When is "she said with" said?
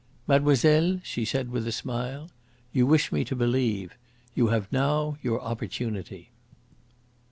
1.03-1.67